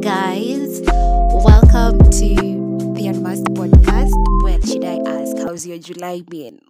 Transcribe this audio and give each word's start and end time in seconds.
guys, 0.00 0.80
welcome 0.82 1.98
to 2.10 2.92
the 2.94 3.06
Unmasked 3.08 3.46
podcast. 3.54 4.12
Well, 4.42 4.60
should 4.60 4.84
I 4.84 4.98
ask, 5.06 5.36
how's 5.38 5.66
your 5.66 5.78
July 5.78 6.20
been? 6.20 6.60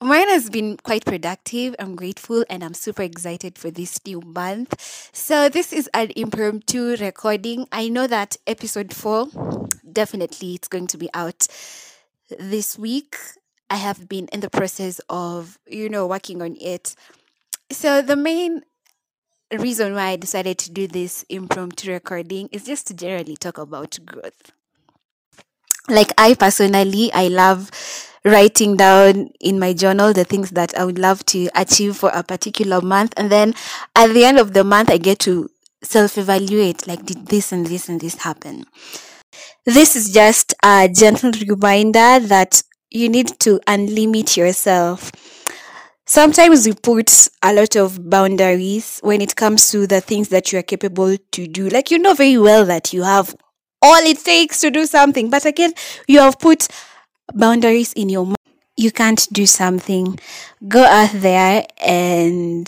Mine 0.00 0.28
has 0.28 0.48
been 0.48 0.78
quite 0.78 1.04
productive. 1.04 1.74
I'm 1.78 1.96
grateful 1.96 2.44
and 2.48 2.64
I'm 2.64 2.74
super 2.74 3.02
excited 3.02 3.58
for 3.58 3.70
this 3.70 4.00
new 4.06 4.20
month. 4.20 4.74
So, 5.12 5.48
this 5.48 5.72
is 5.72 5.90
an 5.92 6.10
impromptu 6.16 6.96
recording. 6.96 7.66
I 7.70 7.88
know 7.88 8.06
that 8.06 8.36
episode 8.46 8.94
four 8.94 9.28
definitely 9.90 10.54
it's 10.54 10.68
going 10.68 10.86
to 10.88 10.98
be 10.98 11.10
out 11.12 11.48
this 12.38 12.78
week. 12.78 13.16
I 13.68 13.76
have 13.76 14.08
been 14.08 14.26
in 14.28 14.40
the 14.40 14.50
process 14.50 15.00
of, 15.08 15.58
you 15.66 15.88
know, 15.88 16.06
working 16.06 16.40
on 16.40 16.56
it. 16.60 16.94
So, 17.70 18.00
the 18.00 18.16
main 18.16 18.62
reason 19.58 19.94
why 19.94 20.08
I 20.10 20.16
decided 20.16 20.58
to 20.58 20.70
do 20.70 20.86
this 20.86 21.24
impromptu 21.28 21.90
recording 21.90 22.48
is 22.52 22.64
just 22.64 22.86
to 22.88 22.94
generally 22.94 23.36
talk 23.36 23.58
about 23.58 23.98
growth. 24.04 24.52
Like 25.88 26.12
I 26.18 26.34
personally, 26.34 27.10
I 27.12 27.28
love 27.28 27.70
writing 28.24 28.76
down 28.76 29.30
in 29.40 29.58
my 29.58 29.72
journal 29.72 30.12
the 30.12 30.24
things 30.24 30.50
that 30.50 30.76
I 30.76 30.84
would 30.84 30.98
love 30.98 31.24
to 31.26 31.48
achieve 31.54 31.96
for 31.96 32.10
a 32.10 32.22
particular 32.22 32.80
month 32.80 33.14
and 33.16 33.30
then 33.30 33.54
at 33.96 34.08
the 34.08 34.24
end 34.24 34.38
of 34.38 34.52
the 34.52 34.62
month 34.62 34.90
I 34.90 34.98
get 34.98 35.20
to 35.20 35.48
self-evaluate 35.82 36.86
like 36.86 37.06
did 37.06 37.28
this 37.28 37.50
and 37.50 37.66
this 37.66 37.88
and 37.88 38.00
this 38.00 38.16
happen. 38.16 38.64
This 39.64 39.96
is 39.96 40.12
just 40.12 40.54
a 40.62 40.88
gentle 40.94 41.32
reminder 41.48 42.20
that 42.20 42.62
you 42.90 43.08
need 43.08 43.28
to 43.40 43.58
unlimit 43.66 44.36
yourself 44.36 45.10
Sometimes 46.10 46.66
we 46.66 46.72
put 46.72 47.28
a 47.40 47.54
lot 47.54 47.76
of 47.76 48.10
boundaries 48.10 48.98
when 49.04 49.20
it 49.20 49.36
comes 49.36 49.70
to 49.70 49.86
the 49.86 50.00
things 50.00 50.28
that 50.30 50.50
you 50.50 50.58
are 50.58 50.62
capable 50.62 51.16
to 51.16 51.46
do. 51.46 51.68
Like 51.68 51.92
you 51.92 52.00
know 52.00 52.14
very 52.14 52.36
well 52.36 52.64
that 52.64 52.92
you 52.92 53.04
have 53.04 53.36
all 53.80 54.02
it 54.02 54.18
takes 54.18 54.60
to 54.62 54.72
do 54.72 54.86
something, 54.86 55.30
but 55.30 55.44
again, 55.46 55.72
you 56.08 56.18
have 56.18 56.40
put 56.40 56.66
boundaries 57.32 57.92
in 57.92 58.08
your 58.08 58.26
mind. 58.26 58.36
You 58.76 58.90
can't 58.90 59.24
do 59.32 59.46
something. 59.46 60.18
Go 60.66 60.82
out 60.82 61.12
there 61.12 61.64
and 61.78 62.66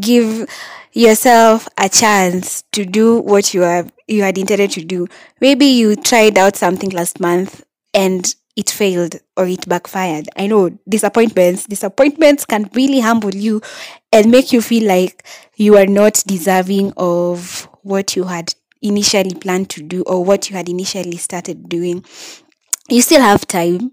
give 0.00 0.48
yourself 0.94 1.68
a 1.76 1.90
chance 1.90 2.62
to 2.72 2.86
do 2.86 3.20
what 3.20 3.52
you 3.52 3.60
have 3.60 3.92
you 4.08 4.22
had 4.22 4.38
intended 4.38 4.70
to 4.70 4.82
do. 4.82 5.08
Maybe 5.42 5.66
you 5.66 5.94
tried 5.94 6.38
out 6.38 6.56
something 6.56 6.88
last 6.88 7.20
month 7.20 7.66
and 7.92 8.34
it 8.56 8.70
failed 8.70 9.16
or 9.36 9.46
it 9.46 9.68
backfired. 9.68 10.28
I 10.36 10.46
know 10.46 10.70
disappointments, 10.88 11.66
disappointments 11.66 12.44
can 12.44 12.70
really 12.74 13.00
humble 13.00 13.34
you 13.34 13.60
and 14.12 14.30
make 14.30 14.52
you 14.52 14.62
feel 14.62 14.88
like 14.88 15.26
you 15.56 15.76
are 15.76 15.86
not 15.86 16.22
deserving 16.26 16.92
of 16.96 17.68
what 17.82 18.16
you 18.16 18.24
had 18.24 18.54
initially 18.82 19.34
planned 19.34 19.70
to 19.70 19.82
do 19.82 20.02
or 20.04 20.24
what 20.24 20.48
you 20.48 20.56
had 20.56 20.68
initially 20.68 21.16
started 21.16 21.68
doing. 21.68 22.04
You 22.88 23.02
still 23.02 23.20
have 23.20 23.46
time 23.46 23.92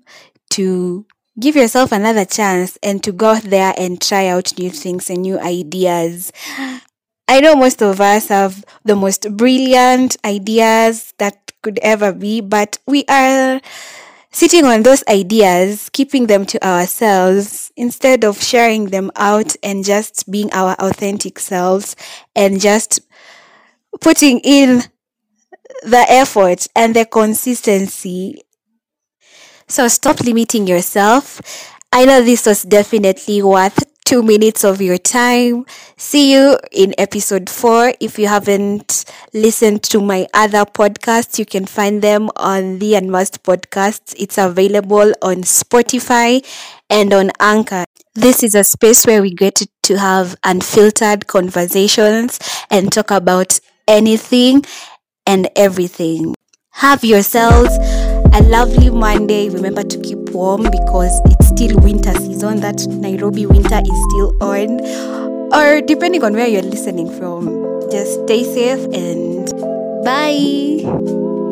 to 0.52 1.05
give 1.39 1.55
yourself 1.55 1.92
another 1.92 2.25
chance 2.25 2.77
and 2.83 3.03
to 3.03 3.11
go 3.11 3.31
out 3.31 3.44
there 3.44 3.73
and 3.77 4.00
try 4.00 4.27
out 4.27 4.58
new 4.58 4.70
things 4.70 5.09
and 5.09 5.23
new 5.23 5.39
ideas. 5.39 6.31
I 7.27 7.39
know 7.39 7.55
most 7.55 7.81
of 7.81 8.00
us 8.00 8.27
have 8.27 8.64
the 8.83 8.95
most 8.95 9.36
brilliant 9.36 10.17
ideas 10.23 11.14
that 11.17 11.52
could 11.64 11.80
ever 11.81 12.11
be, 12.11 12.42
but 12.42 12.77
we 12.86 13.05
are 13.09 13.61
sitting 14.34 14.66
on 14.66 14.84
those 14.84 15.03
ideas, 15.09 15.89
keeping 15.94 16.28
them 16.28 16.45
to 16.48 16.66
ourselves 16.67 17.72
instead 17.78 18.26
of 18.26 18.44
sharing 18.44 18.88
them 18.88 19.12
out 19.16 19.56
and 19.64 19.86
just 19.86 20.30
being 20.31 20.52
our 20.53 20.76
authentic 20.80 21.39
selves 21.39 21.95
and 22.36 22.61
just 22.61 23.02
putting 24.02 24.39
in 24.42 24.84
the 25.84 26.06
effort 26.09 26.67
and 26.76 26.95
the 26.95 27.06
consistency. 27.06 28.44
So 29.67 29.88
stop 29.88 30.20
limiting 30.22 30.67
yourself. 30.67 31.42
I 31.92 32.05
know 32.05 32.22
this 32.22 32.45
was 32.45 32.64
definitely 32.64 33.42
worth 33.42 33.80
two 34.05 34.21
minutes 34.21 34.64
of 34.64 34.81
your 34.81 34.97
time. 34.97 35.65
See 35.97 36.33
you 36.33 36.58
in 36.71 36.93
episode 36.97 37.49
four. 37.49 37.93
If 37.99 38.19
you 38.19 38.27
haven't 38.27 39.05
listened 39.33 39.83
to 39.83 40.02
my 40.02 40.27
other 40.33 40.65
podcasts, 40.65 41.39
you 41.39 41.45
can 41.45 41.65
find 41.65 42.02
them 42.02 42.30
on 42.36 42.80
the 42.80 42.95
Unmasked 42.95 43.43
Podcasts. 43.43 44.13
It's 44.17 44.37
available 44.37 45.13
on 45.21 45.43
Spotify 45.43 46.45
and 46.89 47.13
on 47.13 47.31
Anchor. 47.39 47.86
This 48.15 48.43
is 48.43 48.55
a 48.55 48.63
space 48.63 49.05
where 49.05 49.21
we 49.21 49.31
get 49.33 49.61
to 49.83 49.97
have 49.97 50.36
unfiltered 50.43 51.27
conversations 51.27 52.39
and 52.69 52.92
talk 52.92 53.11
about 53.11 53.59
anything 53.87 54.63
and 55.25 55.49
everything. 55.55 56.36
Have 56.71 57.03
yourselves 57.03 57.75
a 58.33 58.42
lovely 58.43 58.89
Monday. 58.89 59.49
Remember 59.49 59.83
to 59.83 59.99
keep 60.02 60.23
warm 60.33 60.64
because 60.64 61.21
it's 61.26 61.48
still 61.48 61.77
winter 61.80 62.14
season. 62.14 62.60
That 62.60 62.86
Nairobi 62.88 63.45
winter 63.45 63.80
is 63.80 64.04
still 64.11 64.36
on. 64.42 64.82
Or 65.54 65.82
depending 65.82 66.23
on 66.23 66.33
where 66.33 66.48
you're 66.48 66.61
listening 66.64 67.10
from, 67.17 67.89
just 67.92 68.23
stay 68.23 68.43
safe 68.43 68.83
and 68.93 69.49
bye. 70.04 71.33